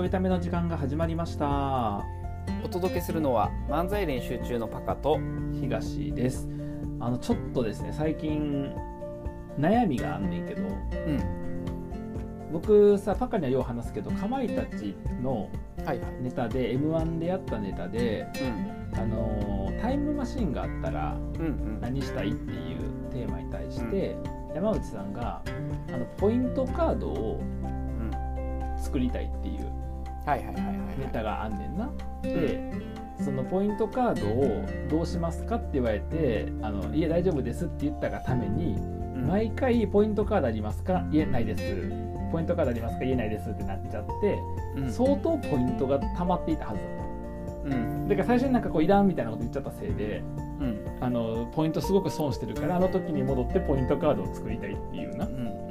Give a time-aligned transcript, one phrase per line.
[0.00, 2.06] ょいための時間が始まりました。
[2.64, 5.20] お届けするのは漫才練習中のパカと
[5.60, 6.48] 東です。
[6.98, 8.74] あのちょっとですね最近
[9.58, 12.50] 悩みがあんねんけどうん。
[12.50, 15.50] 僕さパカにはよう話すけどかまいたちの
[15.84, 16.22] はいはい。
[16.22, 18.26] ネタで m 1でやったネタで、
[18.94, 21.44] あのータイムマシンがあったらうんう
[21.76, 21.78] ん。
[21.82, 22.78] 何したいっていう
[23.10, 24.16] テーマに対して、
[24.54, 25.42] 山内さんが
[25.92, 28.10] あのポイントカードをうん。
[28.78, 29.70] 作りたいっていう
[30.30, 30.76] はいはいはいはい。
[30.98, 31.90] ネタがあんねんな。
[32.22, 32.72] で
[33.18, 39.26] そのポイントカードをどうしますかって言われて「あのいえ大丈夫です」って言ったがためにうん。
[39.26, 41.62] 毎回「ポイントカードありますか?」「言えないです」
[42.32, 44.38] 「ポイントカードありますか?」「言えないです」ってなっちゃって
[44.76, 44.90] うん。
[44.90, 46.80] 相当ポイントが溜まっていたはず
[47.64, 48.08] うん。
[48.08, 50.22] だから最初になんかこういらんみたいなこと言っちゃったせいで
[50.60, 50.78] うん。
[51.00, 55.26] あのポイントすごく損してるからあの時に戻ってポイントカードを作りたいっていうな。
[55.26, 55.69] うんうん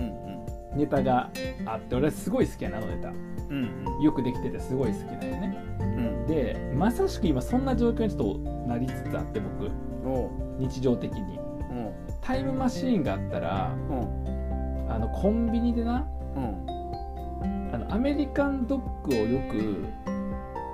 [0.75, 1.29] ネタが
[1.65, 3.09] あって俺はすごい好きやなあのネタ。
[3.09, 3.11] う
[3.53, 4.01] んうん。
[4.01, 5.57] よくできててすごい好きだよね。
[5.79, 6.27] うん。
[6.27, 9.71] でまさしく今そんな状況にちょっとなりつつあって僕。
[10.59, 11.39] 日常的に。
[12.21, 14.91] タイムマシーンがあったらうん。
[14.91, 16.65] あのコンビニでなうん。
[17.73, 19.85] あのアメリカンドッグをよく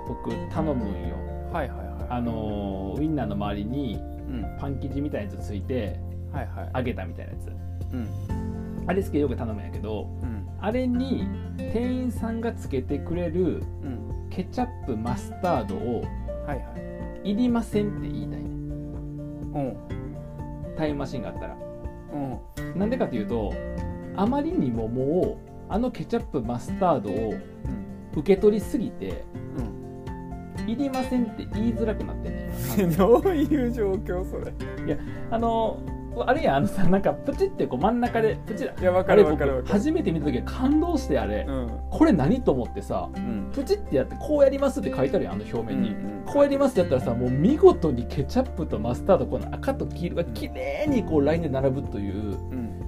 [0.08, 1.16] 僕頼むんよ。
[1.52, 2.06] はいはいはい。
[2.10, 4.56] あのウインナーの周りにうん。
[4.58, 5.98] パン生地みたいなやつついて
[6.32, 6.70] はいはい。
[6.76, 7.48] 揚げたみたいなやつ。
[7.92, 8.35] うん
[8.86, 16.02] あれ好きでよく頼むんやけどうんあれに店員さんがつけてくれるうんケチャップマスタードを
[16.46, 16.54] は
[17.24, 18.46] いりませんって言いたいね
[19.54, 19.76] うん。
[20.76, 21.56] タイムマシンがあったら。
[22.12, 22.78] うん。
[22.78, 23.52] なんでかというと
[24.14, 27.40] あまりにももうあのケチャップマスタードをうん。
[28.18, 29.24] 受け取りすぎて
[29.58, 30.70] うん。
[30.70, 32.50] いりませんって言いづらくなってんね
[32.96, 34.52] どういう状況それ？
[35.30, 35.78] あの
[36.24, 41.80] あれやんあのさなんかプチってこう真ん中でプチいやわかるわかる初めて見た時は感動してあれ、うん。
[41.90, 43.50] これ何と思ってさうん。
[43.52, 52.82] プチってやってこうやりますって書いてあるやんあの表面に、うんうんこうやりますってやったらさもう見事にケチャップとマスタードこの赤と黄色が綺麗にこうラインで並ぶといううん。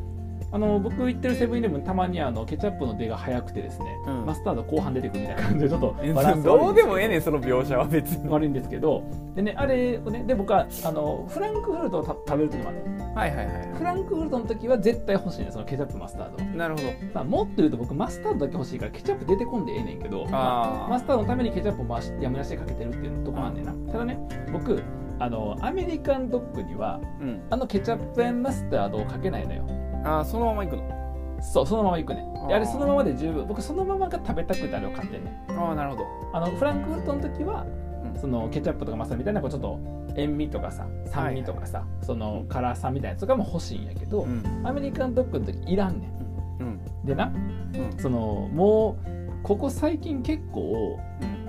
[0.50, 4.27] あの僕行ってるセブンイレブンたまにあのケチャップの出が早くてですね、うん。
[4.27, 6.71] マスタード後半出てくるみたいな感じでちょっとえバランスど。
[6.71, 8.28] うでもええねんその描写は別に。
[8.28, 9.05] 悪いんですけど。
[9.37, 16.89] でねあれをねで僕はあのフランクフルトをた食べる時もあるねはいはいはフランクフルトの時は絶対欲しいねそのケチャップマスタードいなるほど。
[17.12, 20.89] まあ、もっと言うと僕マスタードだけ欲しいからケチャップ出てこんでええねんけどあー。
[20.89, 23.65] マスタードのためにケチャップを回しやむなしでかけてるっていうとこあんねん。
[23.65, 24.21] なただね
[24.53, 24.81] 僕
[25.19, 27.43] あのアメリカンドッグにはうん。
[27.51, 29.67] あのケチャップマスタードをかけないのよ。
[30.05, 31.39] あーそのまま行くの？
[31.41, 32.21] そうそのままいくね。
[32.21, 32.55] であー。
[32.55, 35.31] あれそのままで十分僕そのままが食べたくてあれを買ってんね。
[35.49, 36.06] んああなるほど。
[36.35, 37.67] あのフランクフルトの時は
[38.15, 38.21] うん。
[38.21, 39.81] そのケチャップとかマスタードみたいなこうちょっと
[40.19, 44.62] 塩味とかさ酸味とかさ、その辛さみたいなやつとかも欲しいんやけど、うん。
[44.65, 46.12] アメリカンドッグの時いらんね
[46.61, 46.67] うん。
[46.67, 47.33] んでな
[47.75, 47.99] うん。
[47.99, 50.99] そのもうここ最近結構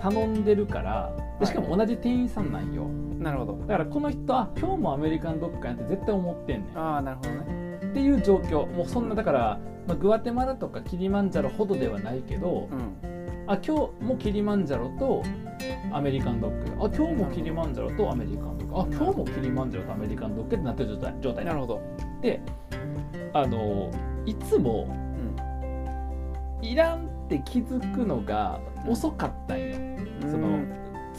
[0.02, 2.86] 頼んでるからでしかも同じ店員さんなんよ、
[3.20, 3.58] なるほど。
[3.66, 6.78] だからこの人あ今日もアメリカンドッグかやって絶対思ってんねん。
[6.78, 7.80] ああなるほどね。
[7.84, 8.68] っていう状況。
[8.68, 13.09] もうそんなだから、まあ、グアテマラとかキリマンジャロほどではないけど、うん
[13.50, 15.24] あ今日もキリマンジャロと
[15.92, 16.86] アメリカンドッグ。
[16.86, 18.80] あ今日もキリマンジャロとアメリカンドッグ。
[18.80, 21.16] あ今日もキリマンジャロとアメリカンドッグってなってる状態。
[21.20, 21.82] 状態なるほど。
[22.22, 22.40] で
[23.34, 23.90] あの
[24.28, 24.86] いつも
[26.62, 26.64] うん。
[26.64, 29.76] いらんって気づくのが遅かったんよ。
[30.30, 30.60] その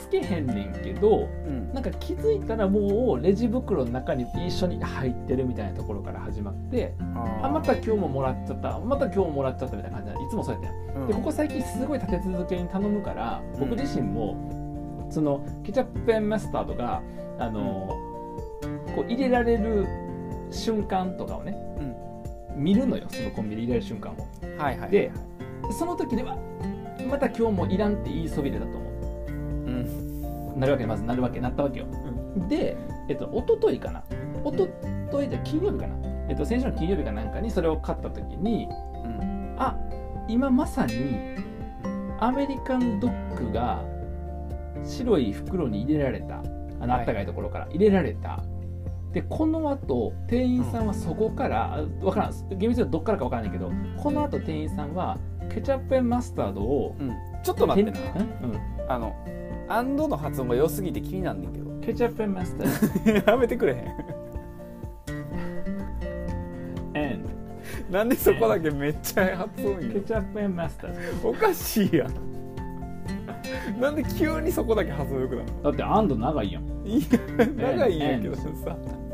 [0.00, 1.72] つけへんねんけどうん。
[1.72, 10.14] なんか気づいたらもうレジ袋の中に一緒に入ってるみたいなところから始まってああまた今日ももらっちゃったまた今日ももらっちゃったみたいな感じ。
[10.14, 10.74] でいつもそうやったん。
[10.74, 11.08] やうん。
[11.08, 17.02] でここ最近すごい立て続けに頼むから僕自身もそのケチャップマスタードが
[17.38, 17.96] あの
[18.94, 19.86] こう入れられる
[20.50, 21.56] 瞬間とかをね
[22.56, 24.16] 見るのよそのコンビニで入れる瞬間を。
[24.58, 25.12] はいはいで
[25.72, 26.36] その時では
[27.08, 28.89] また今日もいらんって言いそびれたと思うんう
[30.56, 31.86] なるわけまずなるわけなったわけよ。
[32.48, 32.76] で、
[33.08, 34.02] えっと一昨日かな。
[34.44, 34.68] 一
[35.10, 35.96] 昨日じゃ金曜日かな。
[36.28, 38.68] えっと先週の金曜日かなんかにそれを買った時に
[39.04, 39.56] うん。
[39.58, 39.76] あ
[40.28, 40.94] 今まさに
[42.20, 43.82] アメリカンドッグが
[44.84, 46.42] 白い袋に入れられた。
[46.80, 47.66] あのったかいところから。
[47.70, 48.42] 入れられた、
[49.12, 52.32] でこの後店員さんはそこから、あわからん。
[52.56, 55.18] 厳密に言うとどっからかわからないけどこの後店員さんは
[55.52, 57.10] ケチャップマスタードをうん。
[57.42, 57.98] ちょっと待ってな。
[57.98, 58.60] うん。
[58.88, 59.14] あの
[59.70, 61.70] アンドの発音が良すぎて気になんねんけど。
[61.80, 63.84] ケチャップマスターやめてくれへん。
[66.92, 67.30] ド and
[67.88, 72.10] なんでそこだけめっちゃ発音いいケチャップマスターおかしいやん。
[73.80, 76.64] なんで急にそこだけ発音よくなるドだってアンド長いやん。
[76.84, 78.42] のいや長いんやけどさ。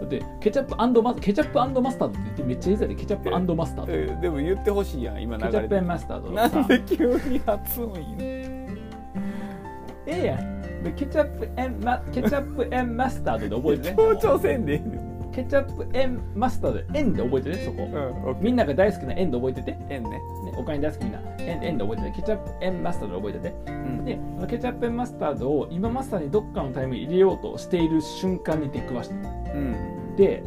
[0.00, 2.94] だってケチャップマケチャップマスタードって言ってめっちゃいいぜで。
[2.94, 5.86] ケチャップマスタードえでも言ってほしいやん今流ケチャップれて。
[5.86, 8.35] マスタードなんで急に発音いいの？
[10.06, 10.82] ええやん。
[10.82, 13.96] でケチャップエンマケチャップエンマスタードで覚えてね。
[13.96, 15.32] 強調せんでええねん。
[15.32, 20.20] ケチャップエンマスタードエンで覚えてねそこ、うんみんなが大好きなエンで覚えてて、ね、えんね
[20.56, 21.20] お金大好きみんな。
[21.38, 22.16] エンエンで覚えてて。
[22.16, 23.72] ケチャップエンマスタードで覚えてて。
[23.72, 24.04] うん。
[24.04, 24.18] で
[24.48, 29.18] ケチャップエンマスタードを今まさにどっかのタイムに入れようとしている瞬間に出くわしてう
[29.58, 30.16] ん。
[30.16, 30.42] で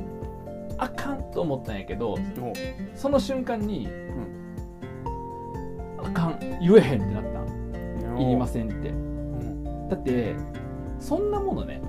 [0.77, 2.17] あかんと思ったんやけどお
[2.95, 3.89] その瞬間に、
[6.01, 6.39] あかん。
[6.61, 7.41] 言えへんってなった
[8.13, 8.17] ん。
[8.17, 8.89] いりませんって。
[8.89, 9.08] うん
[9.89, 10.35] だって
[10.99, 11.81] そんなものね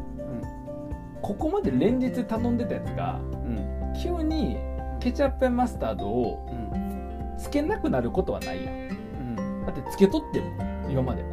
[1.22, 4.56] ここまで連日頼んでたやつがうん急に
[5.00, 8.74] ケチャップマスタードをうんつけなくなることはないやん。
[8.74, 10.46] うんだってつけとっても
[10.90, 11.24] 今まで。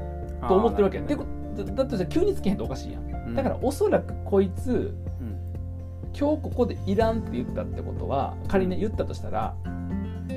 [0.47, 1.25] と思ってるわけやん、あーてこ
[1.57, 3.03] だだとしたら急につけへんとおかしいやん。
[3.03, 3.35] うん。
[3.35, 5.37] だからおそらくこいつうん。
[6.17, 9.55] 今日ここでいらんって言ったってことは仮に言ったとしたら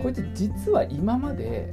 [0.02, 1.72] こいつ実は今まで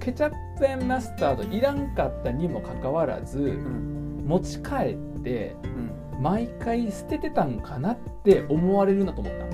[0.00, 4.24] ケチャップマスタードいらんかったにもかかわらずうん。
[4.26, 6.22] 持ち帰ってうん。
[6.22, 9.50] 毎回捨ててたんかなって思われるなと思った。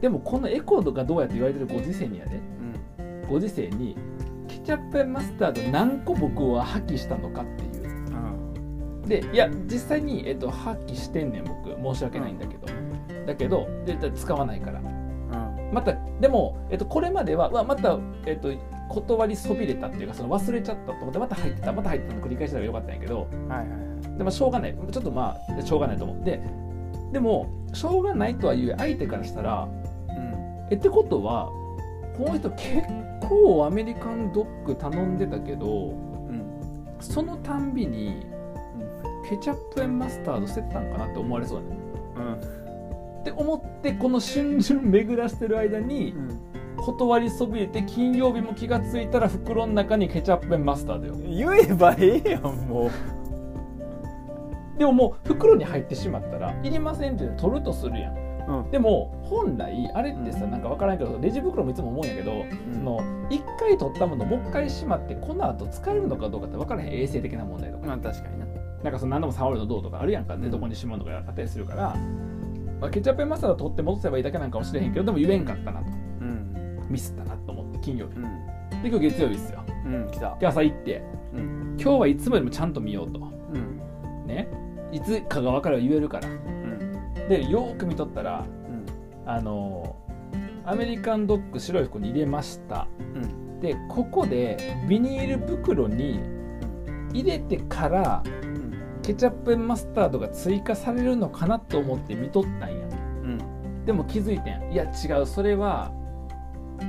[0.00, 2.40] でもこのエコーがどうやって言われてるご時世にやで。
[2.98, 3.22] うん。
[3.28, 3.96] ご時世に
[4.46, 7.88] ケチャップマスタード何個僕は破棄したのかっていう。
[9.02, 9.08] うん。
[9.08, 11.68] でいや実際に、えっと、破棄してんねん僕。
[11.94, 12.66] 申し訳ないんだけど、
[13.26, 14.80] だけどでだ使わないから。
[14.80, 15.70] うん。
[15.72, 18.50] またでも、えっと、これまではうわまた、えっと、
[18.88, 23.74] 断りそびれたっていうかその忘れちゃったと思ってまた入ってたまた入ってたの繰り返したらよかったんやけどはいはいは
[24.14, 24.18] い。
[24.18, 24.74] でもしょうがない。
[24.74, 26.40] ちょっとまあしょうがないと思って
[27.12, 29.68] でもしょうがないとはいえ相手からしたら
[30.08, 30.66] うん。
[30.70, 31.46] えってことは
[32.16, 32.82] この人結
[33.28, 36.96] 構アメリカンドッグ頼んでたけどうん。
[37.00, 38.26] そのたんびに
[39.28, 41.76] ケチャップマスタード捨ててたんかなって思われそうだね。
[42.16, 42.58] うん。
[43.20, 46.40] って思ってこの瞬々巡らしてる間にうん
[46.84, 51.14] 断りそびれて金曜日も気がついたら袋の中にケチャップマスタードよ。
[51.16, 52.90] 言えばええやんもう。
[54.78, 58.16] でももう袋に入ってしまったらいりませんって取るとするやん。
[58.48, 58.70] うん。
[58.70, 60.50] でも本来あれってさうん。
[60.52, 67.86] なんか分からんけどレジ袋もいつも思うんやけどその1回取ったものをもう一回しまってこの後使えるのかどうかって分からへん衛生的な問題とか。
[67.86, 68.46] まあ確かにな。
[68.84, 70.50] なんかその何度も触るのどうとかあるやんかでうん。
[70.52, 71.96] どこにしまうのかあったりするから、
[72.80, 75.86] まあ、ケチャップマスタード取って戻せばいいだけなんかもしれへんけどでも言えんかったなと。
[75.90, 76.07] うん
[76.88, 78.16] ミスったなと思って金曜日。
[78.16, 78.22] うん。
[78.82, 79.62] で今日月曜日ですよ。
[79.86, 80.36] うん来た。
[80.38, 81.02] で朝行って
[81.34, 81.76] うん。
[81.80, 83.18] 今日はいつもよりもちゃんと見ようと。
[83.18, 84.26] うん。
[84.26, 84.48] ね。
[84.92, 86.28] いつかが分かる言えるから。
[86.28, 87.28] うん。
[87.28, 89.30] でよーく見とったらうん。
[89.30, 89.96] あの
[90.64, 92.86] アメリカンドッグ白い服に入れました。
[92.98, 93.60] うん。
[93.60, 96.20] でここでビニール袋に
[97.12, 98.58] 入れてからうん。
[99.02, 102.86] ケチャップマスタードが追加されるのかなと思って見とったんや
[103.22, 105.90] うんでも気づいてんいや違うそれは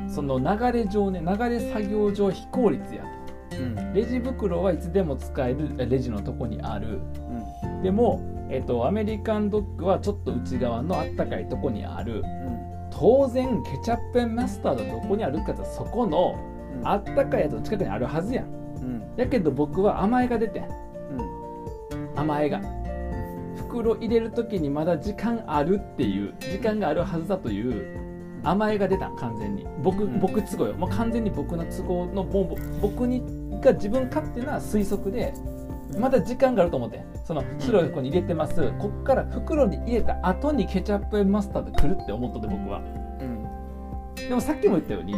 [0.07, 3.03] その流れ上ね流れ作業上非効率や
[3.51, 3.93] うん。
[3.93, 7.01] レジ袋はいつでも使えるレジのとこにある。
[7.83, 12.23] でも、えっと、アメリカンドッグはちょっと内側のあったかいとこにある。
[12.91, 16.35] 当然ケチャップマスタードどこにあるかってそこの
[16.79, 16.87] うん。
[16.87, 18.45] あったかいやつの近くにあるはずやん。
[18.45, 18.47] う
[18.81, 19.03] ん。
[19.17, 20.67] やけど僕は甘えが出てん。
[22.15, 22.61] 甘えが。
[23.55, 28.08] 袋入れる時にまだ時間あるっていう時間があるはずだという
[28.43, 29.65] 甘えが出たん完全に。
[29.83, 30.19] 僕うん。
[30.19, 30.73] 僕都合よ。
[30.73, 33.23] もう完全に僕の都合のボンボ僕に
[33.61, 35.33] が自分勝手な推測で
[35.99, 37.03] まだ時間があると思って。
[37.25, 38.71] その白い袋に入れてます。
[38.79, 42.81] こっから袋に入れた後にケチャップマスタード来るって思っとって僕は。
[43.19, 44.15] うん。
[44.15, 45.15] でもさっきも言ったように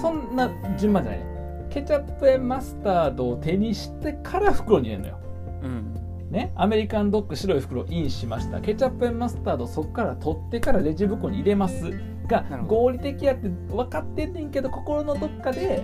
[0.00, 1.26] そんな順番じゃないね。
[1.70, 5.18] ケチャップマスタードを手にしてから袋に入れるのよ。
[5.62, 5.94] うん。
[6.30, 8.60] ね、アメリカンドッグ白い袋インしました。
[8.60, 11.90] ケチャップマスタードそこから取ってからレジ袋に入れます
[12.28, 15.82] が合理的やって分かってんねんけど心のどっかで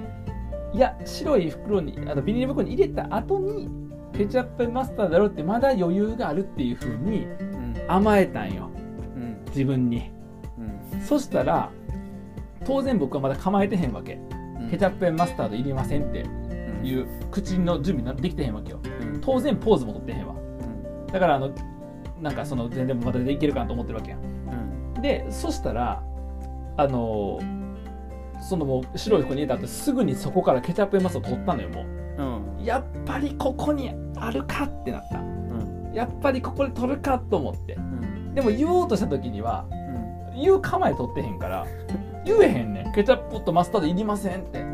[0.73, 3.69] いや白い袋にあのビニール袋に入れた後に
[4.13, 7.75] ケチャップマスタードだろうってまだ余裕があるっていう風にうん。
[7.89, 8.71] 甘えたんよ。
[9.17, 9.45] うん。
[9.47, 10.11] 自分に。
[10.93, 11.01] うん。
[11.03, 11.71] そしたら
[12.65, 14.19] 当然僕はまだ構えてへんわけ。
[14.71, 16.19] ケチャップマスタードいりませんって
[16.87, 18.81] いう口の準備なできてへんわけよ。
[19.01, 19.21] うん。
[19.21, 20.35] 当然ポーズも取ってへんわ。
[20.35, 21.13] うん。
[21.13, 21.51] だからあの
[22.23, 24.21] なんかその全然まだでいけるかなと思ってるわけやん。
[24.95, 25.03] うん。
[25.03, 26.03] でそしたら
[26.76, 27.40] あの
[28.40, 31.83] そのもう白い服に入れた後すぐにそこからケチャップマスを取ったのよも
[32.19, 32.23] う。
[32.23, 32.62] ん。
[32.62, 35.19] うやっぱりここにあるかってなった。
[35.19, 35.93] うん。
[35.95, 37.75] やっぱりここで取るかと思って。
[37.75, 38.35] うん。
[38.35, 39.66] でも言おうとした時には
[40.35, 40.40] うん。
[40.43, 41.66] 言う構え取ってへんから
[42.25, 42.93] 言えへんねん。
[42.93, 44.64] ケチャップとマスタードいりませんって。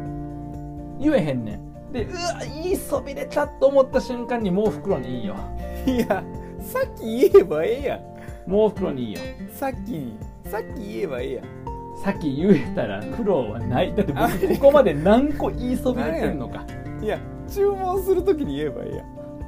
[0.99, 1.93] 言えへんねん。
[1.93, 5.35] でうわ言いそびれたと思った瞬間にもう袋にいいよ。
[5.87, 6.23] いや
[6.61, 8.51] さっき言えばええやん。
[8.51, 9.21] もう袋にいいよ。
[9.53, 11.70] さっきにさっき言えばええやん
[12.03, 13.95] さっき言えたら苦労はない。
[13.95, 16.65] だって僕ここまで何個言いそびれてんのか。
[17.03, 19.05] いや注文するときに言えばいいや。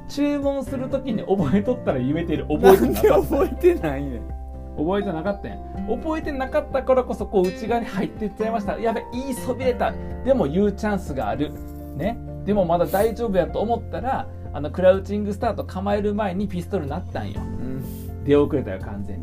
[0.07, 2.45] 注文するときに覚えとったら言えてる。
[2.47, 4.21] 覚えてな覚えてないねん。
[4.77, 5.57] 覚えてなかったんや。
[5.87, 8.77] 覚えてなかったからこそこう内側に入っていっちゃいました。
[8.77, 9.93] やべ言いそびれた。
[10.23, 11.51] でも言うチャンスがある。
[11.95, 12.17] ね。
[12.45, 17.41] でもまだ大丈夫やと思ったらあのクラウチングスタート構える前にピストルになったんよ。
[17.41, 18.23] うん。
[18.25, 19.22] 出遅れたよ完全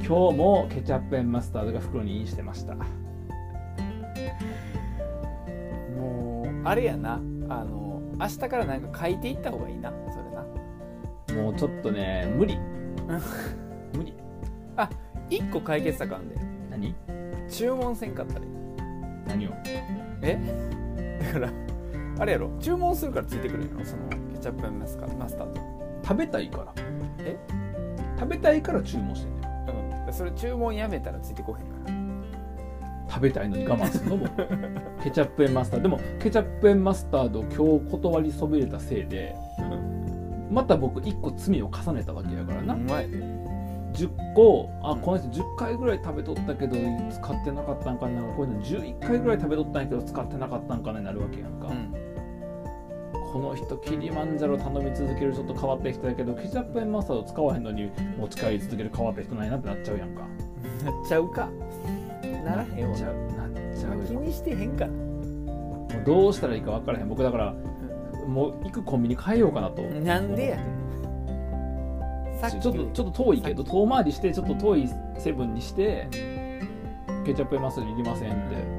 [0.00, 2.74] 今日もケチャップマスタードが袋にインしてました。
[5.96, 7.14] もうあれやな。
[7.50, 9.92] あの明日からなんか書いていった方がいいな。
[10.10, 11.42] それな。
[11.42, 12.58] もうちょっとね無理。
[13.92, 14.14] 無理。
[15.30, 16.36] 一個解決策あんで
[16.70, 16.94] 何？
[17.50, 18.50] 注文せんかったらいい
[19.26, 19.50] 何を？
[20.22, 20.38] え？
[21.22, 21.52] だから
[22.18, 22.50] あれやろ。
[22.60, 23.84] 注文するからついてくるんやろ。
[23.84, 25.60] そのケチャップマスカマスタード。
[26.02, 26.72] 食べたいから。
[27.18, 27.36] え？
[28.18, 29.37] 食べたいから注文してん
[30.12, 31.98] それ注文やめたらついてこへんから。
[33.10, 34.16] 食べたいのに我慢するの？
[34.18, 34.26] も
[35.02, 35.80] ケチャップマスター。
[35.80, 39.34] ドでもケチャップマスタード今日断りそびれたせいで
[40.50, 43.10] また僕1個罪を重ねたわけやからな、うまい。
[43.10, 43.16] で
[43.94, 46.76] 10個あこの人10回ぐらい食べとったけど
[47.10, 48.20] 使ってなかったんかな。
[48.34, 51.94] こういうの11回ぐらい食べとったんやけど使ってなかったんかなになるわけやんか、うん
[53.38, 60.22] この人キリマンジャロ頼み続けるちょっと変わった人やけどケチャップマスタード使わへんのに持ち帰り続ける変わった人ないなってなっちゃうやんか。
[60.84, 61.48] なっちゃうか。
[62.44, 62.90] ならへんわ。
[62.90, 64.04] なっちゃうなっちゃうよ。
[64.06, 67.54] 気にしてへんかもうどうしたらいいか分からへん僕だから
[68.26, 69.50] もう行くコンビニ変えよ。
[69.50, 70.58] うかなとなんで
[72.42, 76.08] やちょっとちょっと遠いけど遠回りしてちょっと遠いセブンにして
[77.24, 78.77] ケチャップマスタードいりませんって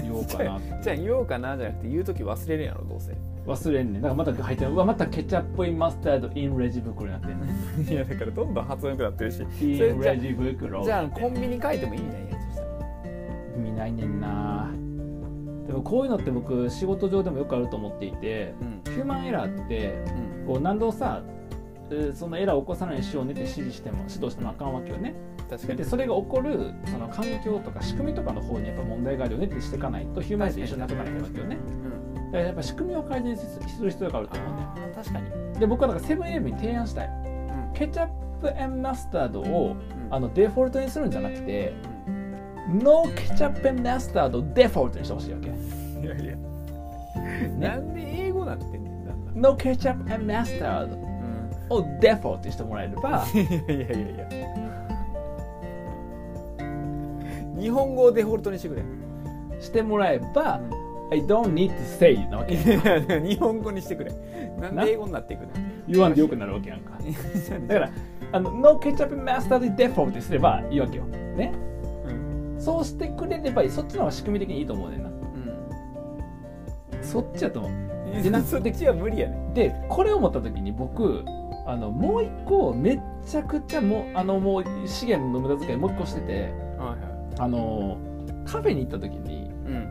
[0.00, 3.12] 言おうかなじゃあ言おうかなじゃなくて言う時忘れるやろどうせ。
[3.46, 4.02] 忘れんねん。
[4.02, 7.46] だからまた入ってるうわまたケチャップインマスタードインレジ袋になってんね
[7.84, 7.88] ん。
[7.92, 9.42] いやだからどんどん発音良くなってるし。
[9.60, 12.68] インレジ袋じゃあコンビニ変えても意味ないやんそしたら
[13.56, 14.70] 意味ないねんな。
[15.66, 18.92] でもこういうのって僕仕事上でもよくあると思っていてうん。
[18.92, 19.94] ヒューマンエラーって
[20.44, 20.46] うん。
[20.46, 21.22] こう何度さ
[21.90, 25.14] えーそのエラーを起こさないようにしようねって指示しても指導してもあかんわけよね
[25.52, 25.78] 確かに。
[25.78, 31.56] でそれが起こるその環境とか仕組みとかの方にやっぱ問題があるよねってしていかないとヒューマンエラーと一緒になっていかないわけよね。
[31.56, 31.92] うん
[32.32, 34.92] だからやっぱ仕組みを改善する必要があると思うね。
[34.94, 35.60] 確かに。
[35.60, 37.08] で僕はだからセブンイレブンに提案したい。
[37.08, 37.72] うん。
[37.74, 38.08] ケチャッ
[38.40, 40.14] プマスタードをうん。
[40.14, 41.74] あのデフォルトにするんじゃなくて
[42.68, 45.48] ノーケチャップマスタードをデフォルトにしてほしいわけ。
[45.48, 46.36] いやいや。
[47.58, 48.92] なんで英語なってんねん
[49.34, 51.12] ノーケチャップマスタード
[51.74, 54.61] をデフォルトにしてもらえればいやいやいや
[57.62, 58.82] 日本語をデフォルトにしてくれ。
[59.60, 60.60] してもらえば
[61.12, 62.56] I don't need to say な わけ。
[62.56, 64.12] 日本語にしてくれ。
[64.60, 65.48] なんで英語になっていくの
[65.86, 66.98] 言わんでよくなるわけやんか。
[67.68, 67.90] だから
[68.32, 71.04] あのノーケチャップマスタードでデフォルトにすればいいわけよ。
[71.04, 71.52] ね。
[72.06, 72.60] うん。
[72.60, 73.70] そうしてくれればいい。
[73.70, 75.10] そっちの方が仕組み的にいいと思うねんな。
[77.02, 77.72] そっちやと思う。
[78.22, 81.24] でそっちは無理やねでこれを思った時に僕
[81.66, 86.71] あのもう一個めっちゃくちゃもうあのもう資源の無駄遣いもう一個してては
[87.38, 87.98] あの
[88.46, 89.88] カフェに行った時にいうん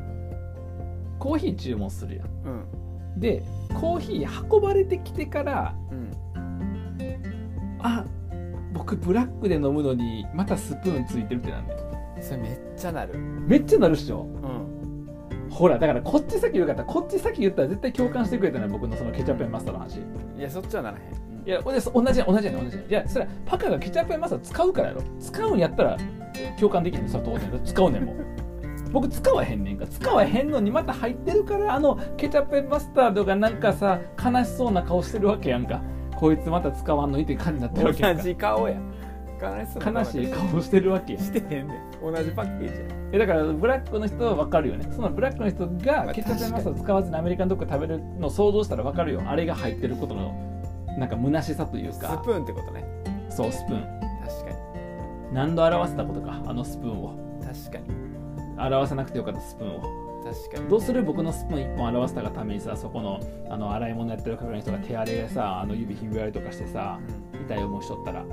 [1.19, 2.27] コーヒー注文するやん。
[2.27, 3.43] うんで
[3.79, 6.11] コーヒー運ばれてきてからうん
[7.81, 8.05] あ
[8.73, 11.79] 僕ブラックで飲むのにまたスプーンついてるってなんだよ
[12.21, 13.17] それめっちゃなる。
[13.17, 14.21] めっちゃなるっしょ。
[14.43, 15.49] うん。
[15.49, 19.97] ほらだからこっち先言うかったらこっち先言ったら絶対共感してくれたのよ僕のそのケチャップマスターの話。
[20.37, 25.01] いやそっちはならへんいや同じや同じやね同じやねいやそれはパカがケチャップマスター使うからやろ。
[25.19, 25.97] 使うんやったら
[26.59, 28.15] 共感できへんそれは当然使うねんもん
[28.91, 29.87] 僕使わへんねんか。
[29.87, 35.81] 使わへんのにまた入ってるからあのケチャップマスタードがなんかさ悲しそうな顔してるわけやんか。
[36.15, 38.75] こいつまた使わんのにって感じになってるわけやん同かじ顔や。
[39.41, 41.23] 悲しそうな悲しい顔してるわけやん。
[41.23, 42.13] してへんねん。
[42.13, 42.87] 同じパッケージや。
[43.13, 44.85] えだからブラックの人は分かるよね。
[44.91, 49.21] そのブラックの人まあがケチャップマスタード使わずにアメリカンドッグ食べるのを想像したら分かるよ。
[49.25, 50.35] あれが入ってることの
[50.97, 52.85] なんか虚しさというスかプーンってことね。
[53.29, 53.81] そうスプーン。
[54.25, 54.55] 確か
[55.31, 56.41] 何度表せたことか？
[56.45, 57.13] あのスプーンを。
[57.39, 57.85] に確かに。
[58.59, 59.79] 表さなくてよかったスプーンを。
[60.23, 60.69] 確かに。
[60.69, 63.19] どうする僕のスプーン1本表したがためにさそこの
[63.49, 66.99] あの洗い物やってる係の人が手荒れでさあの指ひび割りとかしてさ
[67.45, 68.21] 痛い思いしとったら。
[68.21, 68.29] うん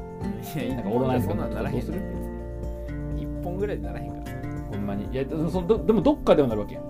[0.60, 1.72] いやなんかオロナイズそんならへん。
[1.72, 2.00] どうする？
[2.00, 4.36] 別に一本ぐらいでならへんから。
[4.70, 5.06] ほんまに。
[5.12, 6.88] いやでもそのどでもどっかではなるわけやん。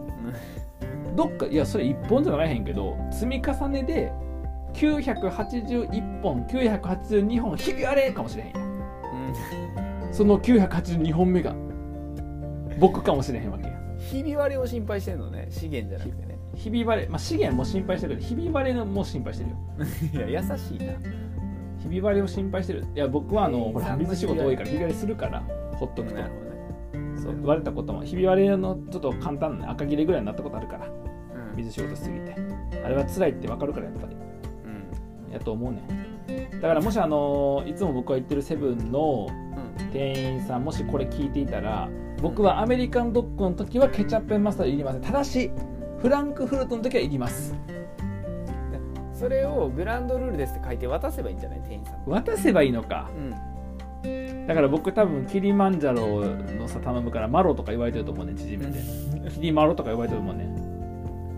[1.14, 4.12] どっかいやそれ1本じゃならへんけど積み重ねで
[4.74, 8.62] 981本982本ひび割れかもしれへんやん。
[8.62, 10.14] うん。
[10.14, 11.54] その982本目が
[12.78, 13.70] 僕かもしれへんわけや。
[13.72, 16.38] んひび割れを心配してんのね資源じゃなくてね。
[16.54, 19.56] ひび割れ、まあ、資源も心配してるけどひび割れも心配してるよ。
[20.28, 20.92] いや優しいな。
[21.78, 22.84] ひび割れを心配してる。
[22.94, 25.42] いや僕はあのほらえー水仕事多いからひび割れするから
[25.76, 26.14] ほっとくと。
[26.14, 26.24] ね。
[27.16, 30.86] そう割れたこともひび割れのちょっと簡単な赤切れぐらいになったことあるから。
[31.56, 32.34] 水仕事しすぎて。
[32.84, 34.14] あれは辛いって分かるからやっぱり。
[34.14, 34.27] うん
[35.32, 36.60] やと思うねん。
[36.60, 39.90] だからもしあのいつも僕が言ってるセブンのうん。
[39.92, 41.88] 店員さんもしこれ聞いていたら
[42.20, 45.00] 僕はアメリカンドッグの時はケチャップマスタードいりません。
[45.00, 45.50] ただし
[46.00, 47.54] フランクフルトの時はいります。
[49.12, 51.60] それをグランドルールですって書いて渡せばいいんじゃない？
[51.60, 53.10] 店員さんに渡せばいいのか。
[53.16, 54.46] うん。
[54.46, 56.24] だから僕多分キリマンジャロ
[56.56, 58.78] のさ頼むからマロとか言われてると思うね縮めて。
[59.30, 60.44] キリマロとか言われてると思うね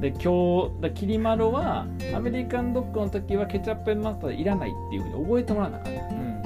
[0.00, 5.94] で今日だキリマロはアメリカンドッグの時はケチャップマスタードいらないっていうふうに覚えてもらわなあかん。
[5.94, 6.42] なうん。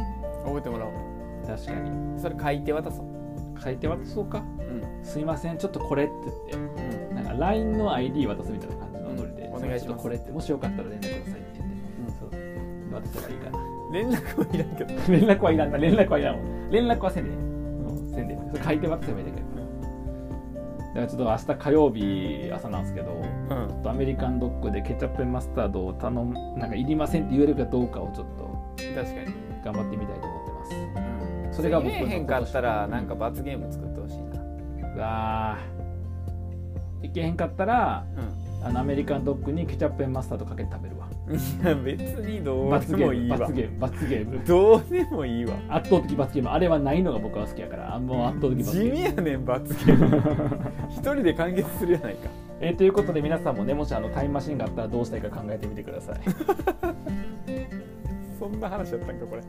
[0.46, 0.92] 覚えてもらおう。
[1.46, 2.20] 確かに。
[2.20, 3.60] それ書いて渡そう。
[3.62, 4.38] 書いて渡そうか？
[4.38, 4.40] う
[5.00, 5.04] ん。
[5.04, 6.12] すいませんちょっとこれって
[6.50, 7.14] 言って。
[7.14, 9.54] なんか LINE の ID 渡すみたいな感じのノリで、うん。
[9.54, 10.02] お願いします。
[10.02, 11.70] これってもしよかったら連絡くださいって言っ
[12.10, 12.30] て、そう
[12.92, 13.58] 渡せばいいかな
[13.92, 14.94] 連絡はいらんけど。
[15.12, 15.70] 連絡はいらん。
[15.70, 16.40] な連絡はいらんわ
[16.72, 18.10] 連絡はせんでねうん。
[18.10, 19.26] せんで書いて渡せばいい
[20.94, 23.68] ちょっと明日火曜日朝なんですけどうん。
[23.68, 28.44] ちょっとアメリカンドッグでケチャップマスタードを頼むなんかいりませんって言えるかどうかをちょっと
[28.94, 29.34] 確かに。
[29.64, 30.74] 頑張ってみたいと思ってます。
[31.46, 31.54] うん。
[31.54, 34.42] それが僕のへんかったらなんか罰ゲーム作ってほしいな。
[34.94, 37.06] うわー。
[37.06, 38.04] いけへんかったら
[38.62, 41.06] あのアメリカンドッグにケチャップマスタードかけて食べるわ。
[41.06, 43.38] うんいや 別にどうでもいいわ。
[43.38, 45.54] 罰ゲーム罰ゲームどうでもいいわ。
[45.70, 48.92] 圧倒的罰ゲームあれはないのが僕は好きやからあもう圧倒的罰地ゲーム。
[48.92, 50.22] 味やねん罰ゲーム。
[50.90, 52.28] 一人で完結するやないか。
[52.60, 56.16] えーということで皆さんもねもしあのタイムマシンがあったらどうしたいか考えてみてください。
[58.38, 59.42] そんな話だったんかこれ。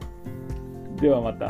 [1.02, 1.50] ではまた